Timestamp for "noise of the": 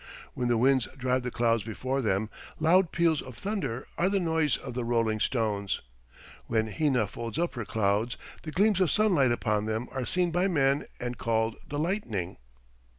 4.19-4.83